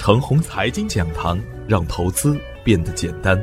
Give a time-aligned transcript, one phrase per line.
[0.00, 1.38] 程红财经讲堂，
[1.68, 3.38] 让投资变得简单。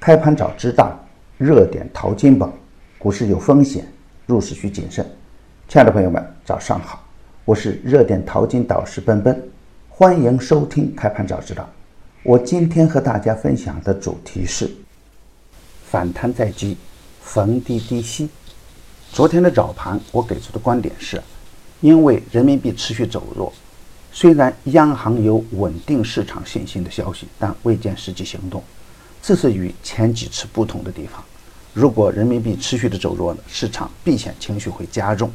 [0.00, 0.98] 开盘早知道，
[1.36, 2.50] 热点淘金宝，
[2.96, 3.86] 股市有风险，
[4.24, 5.04] 入市需谨慎。
[5.68, 7.06] 亲爱的朋友们，早上好，
[7.44, 9.38] 我是热点淘金导师奔奔，
[9.90, 11.68] 欢迎收听开盘早知道。
[12.22, 14.70] 我今天和大家分享的主题是
[15.84, 16.78] 反弹在即，
[17.20, 18.30] 逢低低吸。
[19.12, 21.22] 昨天的早盘，我给出的观点是，
[21.82, 23.52] 因为人民币持续走弱。
[24.16, 28.62] 虽然央行有稳定市场信心的消息，但未见实际行动，
[29.20, 31.20] 这是与前几次不同的地方。
[31.72, 35.28] 如果人民币持续的走弱呢，市场避险情绪会加重。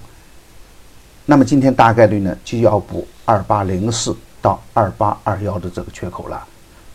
[1.25, 6.47] 那么今天大概率呢就要补二八零四到二八二幺的这个缺口了。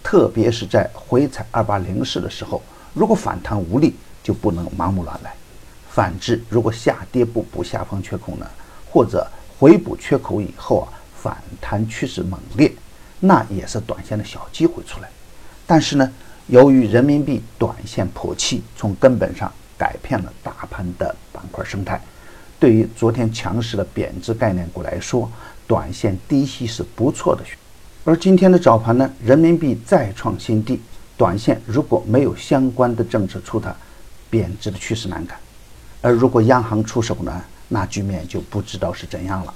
[0.02, 2.62] 特别是在回踩二八零四的时候，
[2.95, 5.34] 如果反弹无力，就不能盲目乱来。
[5.90, 8.46] 反之，如果下跌不补下方缺口呢，
[8.90, 10.88] 或者回补缺口以后啊。
[11.24, 12.70] 反弹趋势猛烈，
[13.19, 15.09] 那也是短线的小机会出来。
[15.66, 16.12] 但是呢，
[16.48, 21.98] 由于人民币短线破七，从根本上改变了大盘的板块生态。
[22.60, 25.30] 对于昨天强势的贬值概念股来说，
[25.66, 27.57] 短线低吸是不错的选。
[28.04, 30.79] 而今天的早盘呢，人民币再创新低，
[31.16, 33.74] 短线如果没有相关的政策出台，
[34.29, 35.38] 贬值的趋势难看。
[36.02, 39.54] 而如果央行出手呢，那局面就不知道是怎样了。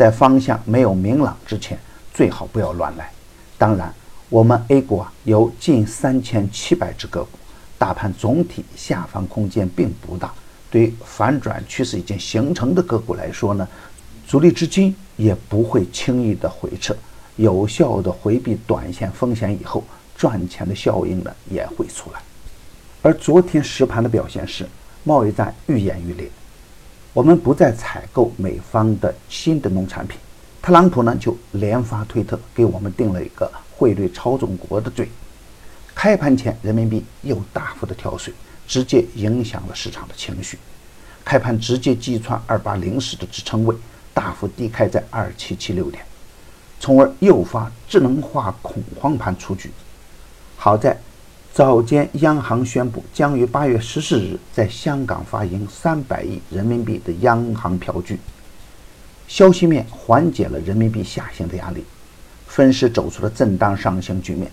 [0.00, 1.78] 在方向没有明朗之前，
[2.14, 3.10] 最好不要乱来。
[3.58, 3.94] 当然，
[4.30, 7.38] 我们 A 股啊有近三千七百只个股，
[7.76, 10.32] 大盘总体下方空间并不大。
[10.70, 13.68] 对于反转趋势已经形成的个股来说呢，
[14.26, 16.96] 主力资金也不会轻易的回撤，
[17.36, 19.84] 有效的回避短线风险以后，
[20.16, 22.22] 赚钱的效应呢也会出来。
[23.02, 24.66] 而昨天实盘的表现是，
[25.04, 26.26] 贸易战愈演愈烈。
[27.12, 30.16] 我们不再采购美方的新的农产品，
[30.62, 35.08] 特朗普呢就连发推特给我们定了一个汇率操纵国的罪。
[35.92, 38.32] 开盘前人民币又大幅的跳水，
[38.68, 40.56] 直接影响了市场的情绪。
[41.24, 43.74] 开盘直接击穿二八零四的支撑位，
[44.14, 46.04] 大幅低开在二七七六点，
[46.78, 49.70] 从而诱发智能化恐慌盘出局。
[50.56, 50.96] 好在。
[51.52, 58.20] 早间，央行宣布将于八月十四日在香港发行三百亿人民币的央行票据，
[59.26, 61.84] 消息面缓解了人民币下行的压力，
[62.46, 64.50] 分时走出了震荡上行局面。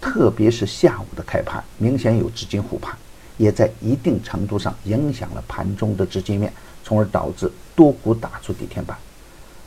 [0.00, 2.96] 特别是下午的开盘，明显有资金护盘，
[3.36, 6.52] 也在一定程度上影响了盘中的资金面，
[6.82, 8.98] 从而导致多股打出底天板。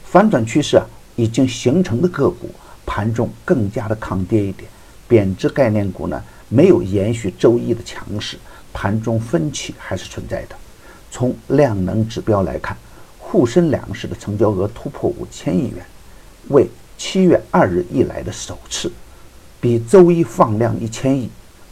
[0.04, 0.86] 反转趋势啊
[1.16, 2.50] 已经形成的个股，
[2.86, 4.70] 盘中更加的抗跌一点。
[5.08, 6.22] 贬值概念股呢？
[6.50, 8.38] 没有延续周一的强势，
[8.72, 10.56] 盘中分歧还是存在的。
[11.10, 12.78] 从量能指标来看，
[13.20, 15.86] 沪深两市的成交额突破五千亿元，
[16.50, 16.68] 为
[16.98, 18.92] 七月二日以来的首次，
[19.62, 21.30] 比周一放量一千亿。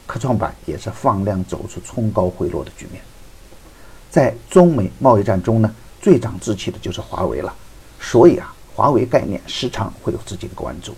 [0.07, 3.01] 科创板也是放量走出冲高回落的局面。
[4.09, 7.53] 在中美贸易战中呢，最长志气的就是华为了，
[7.99, 10.93] 所以啊，华为概念时常会有自己的关注。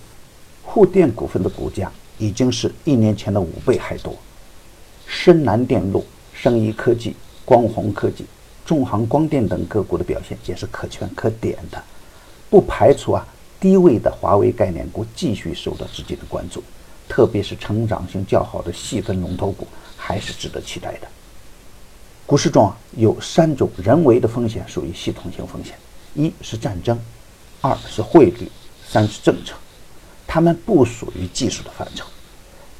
[0.63, 1.91] 沪电股份的股价。
[2.17, 4.15] 已经是一年前的五倍还多。
[5.05, 7.15] 深南电路、生医科技、
[7.45, 8.25] 光弘科技、
[8.65, 11.83] 中航光电等个股的表现也是可圈可点的，
[12.49, 13.27] 不排除啊
[13.59, 16.63] 低位的华为概念股继续受到资金的关注，
[17.07, 21.07] 特别是成长性较好的细分龙头股还是值得期待的。
[22.25, 25.77] 股市中啊有三种人为的风险属于系统性风险：
[26.15, 26.97] 一是战争，
[27.59, 28.49] 二是汇率，
[28.87, 29.53] 三是政策。
[30.33, 32.03] 它们不属于技术的范畴。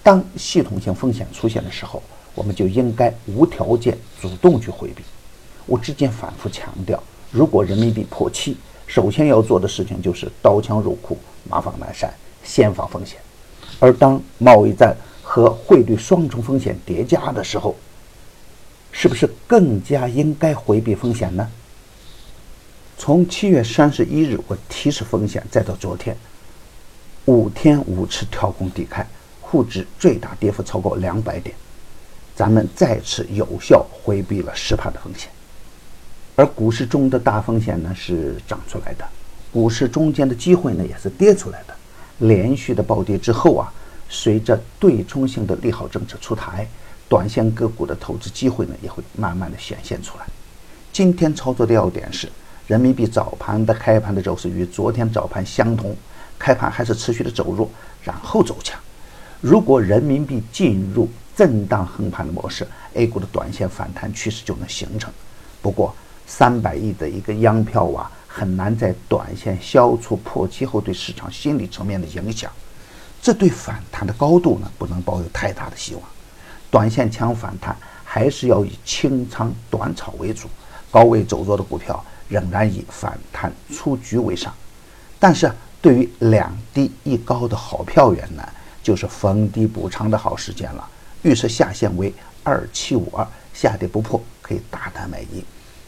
[0.02, 2.02] 当系统性风险出现的时候，
[2.34, 5.04] 我们就应该无条件主动去回避。
[5.68, 7.00] 我之前反复强调，
[7.30, 11.16] 如果人民币破七，首先要做的事情就是刀枪入库，
[11.48, 12.12] 马放南山，
[12.44, 13.20] 先防风险。
[13.80, 17.76] 而当贸易战和汇率双重风险叠加的时候，
[18.92, 21.48] 是不是更加应该回避风险呢？
[22.98, 26.18] 从七月三十一日我提示风险，再到昨天。
[27.26, 29.06] 五天五次跳空低开，
[29.40, 31.56] 沪指最大跌幅超过两百点，
[32.36, 35.30] 咱们再次有效回避了实盘的风险。
[36.36, 39.06] 而股市中的大风险呢是涨出来的，
[39.54, 41.74] 股市中间的机会呢也是跌出来的。
[42.20, 43.72] 连续的暴跌之后啊，
[44.10, 46.68] 随着对冲性的利好政策出台，
[47.08, 50.26] 短线个股的投资机会呢也会慢慢的显现出来。
[50.92, 52.28] 今天操作的要点是，
[52.68, 55.96] 人民币早盘的开盘的走势与昨天早盘相同。
[56.44, 57.72] 开盘还是持续的走弱，
[58.04, 58.78] 然后走强。
[59.40, 65.10] 如果人民币进入震荡横盘的模式，A 股的短线反弹趋势就能形成。
[65.62, 65.96] 不过，
[66.28, 72.52] 三百亿的一个央票啊，很难在短线消除破期后对市场心理层面的影响。
[73.22, 76.04] 这对反弹的高度呢，不能抱有太大的希望。
[76.70, 77.74] 短线强反弹
[78.04, 80.50] 还是要以清仓短炒为主，
[80.92, 84.54] 高位走弱的股票仍然以反弹出局为上。
[85.18, 85.50] 但是
[85.84, 88.50] 对于两低一高的好票源呢，
[88.82, 90.90] 就是逢低补仓的好时间了。
[91.24, 95.44] 预设下限为二七五二，下跌不破可以大胆买进。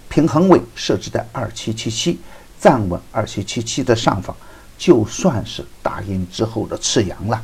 [0.09, 2.19] 平衡位设置在二七七七，
[2.59, 4.35] 站稳二七七七的上方。
[4.77, 7.41] 就算是大阴之后的次阳了，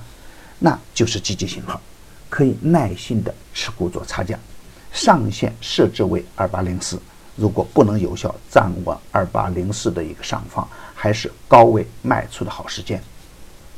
[0.60, 1.80] 那就是积极信号，
[2.30, 4.38] 可以耐心的持股做差价，
[4.92, 7.02] 上限设置为二八零四，
[7.36, 13.02] 如果不能有效站稳二八零四的一个上方，还是高位卖出的好时间。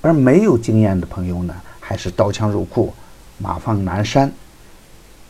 [0.02, 2.94] 而没有经验的朋友呢，还是刀枪入库，
[3.38, 4.32] 马放南山，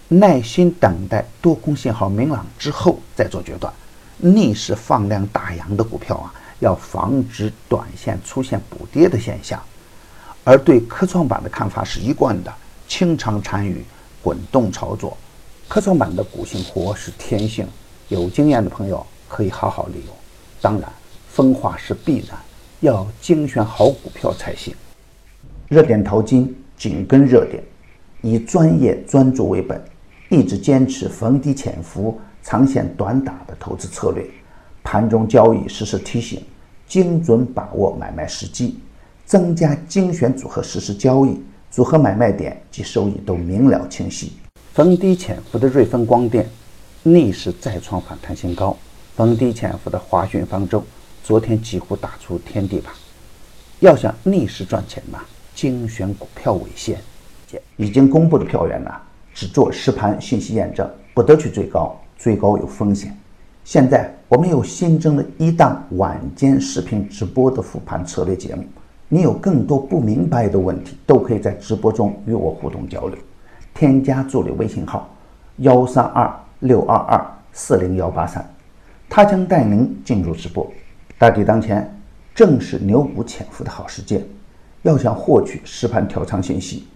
[0.07, 3.71] 耐心等待多空信号明朗之后再做决断。
[4.17, 6.33] 逆势放量大阳的股票啊。
[6.59, 9.61] 要防止短线出现补跌的现象，
[10.45, 12.53] 而对科创板的看法是一贯的
[12.87, 13.83] 清仓参与、
[14.21, 15.17] 滚动操作。
[15.67, 17.67] 科创板的股性活是天性，
[18.09, 20.15] 有经验的朋友可以好好利用。
[20.61, 20.91] 当然，
[21.29, 22.37] 分化是必然，
[22.81, 24.73] 要精选好股票才行。
[25.67, 27.63] 热点淘金紧跟热点，
[28.21, 29.83] 以专业专注为本，
[30.29, 34.25] 一直坚持逢低潜伏、长线短打的投资策略。
[34.83, 36.41] 盘中交易实时提醒。
[36.85, 38.77] 精准把握买卖时机，
[39.25, 41.41] 增加精选组合实施交易，
[41.71, 44.33] 组合买卖点及收益都明了清晰。
[44.73, 46.47] 逢低潜伏的瑞丰光电
[47.05, 48.77] 逆势再创反弹新高，
[49.13, 50.81] 逢低潜伏的华讯方舟
[51.21, 52.93] 昨天几乎打出天地板。
[53.81, 55.19] 要想逆势赚钱嘛，
[55.53, 56.97] 精选股票为先。
[57.75, 58.89] 已经公布的票源呢，
[59.33, 63.13] 只做实盘信息验证，不得去追高，追高有风险。
[63.65, 68.63] 现在我们有新增了一档晚间视频直播的复盘策略节目，
[69.09, 73.17] 你有更多不明白的问题，都可以在直播中与我互动交流。
[73.73, 75.13] 添加助理微信号
[75.57, 76.33] 幺三二
[76.63, 77.21] 六二二
[77.51, 78.43] 四零幺八三，
[79.09, 80.65] 他将带您进入直播。
[81.17, 81.93] 大敌当前，
[82.33, 84.25] 正是牛股潜伏的好时间。
[84.83, 86.87] 要想获取实盘调仓信息，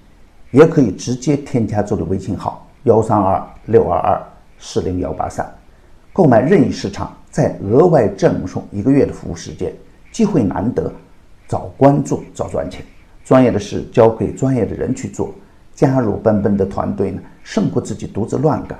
[0.51, 4.21] 也可以直接添加助理微信号幺三二六二二
[4.57, 5.45] 四零幺八三。
[6.13, 9.73] 购买任意市场，再额外赠送一个月的服务时间，
[10.13, 10.89] 机会难得，
[11.45, 12.85] 早关注早赚钱。
[13.25, 15.33] 专业的事交给专业的人去做，
[15.75, 18.79] 加入奔奔的团队呢，胜过自己独自乱干。